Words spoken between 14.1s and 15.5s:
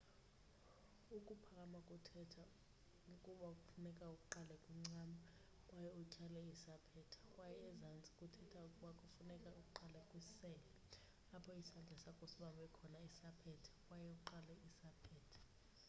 utsale isaphetha